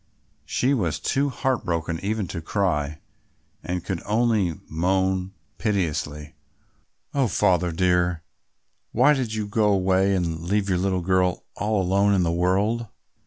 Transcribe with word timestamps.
She 0.47 0.73
was 0.73 0.99
too 0.99 1.29
heartbroken 1.29 1.99
even 2.01 2.27
to 2.29 2.41
cry 2.41 3.01
and 3.63 3.85
could 3.85 4.01
only 4.07 4.59
moan 4.67 5.35
piteously, 5.59 6.33
"Oh, 7.13 7.27
Father 7.27 7.71
dear, 7.71 8.23
why 8.93 9.13
did 9.13 9.35
you 9.35 9.45
go 9.45 9.65
away 9.71 10.15
and 10.15 10.41
leave 10.41 10.69
your 10.69 10.79
little 10.79 11.01
girl 11.01 11.45
all 11.55 11.83
alone 11.83 12.15
in 12.15 12.23
the 12.23 12.31
world?" 12.31 12.87